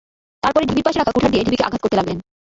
তার 0.43 0.51
পরে 0.53 0.65
ঢিবির 0.65 0.85
পাশে 0.85 0.99
রাখা 0.99 1.13
কুঠার 1.15 1.31
দিয়ে 1.31 1.45
ঢিবিকে 1.45 1.65
আঘাত 1.65 1.81
করতে 1.81 1.97
লাগলেন। 1.97 2.17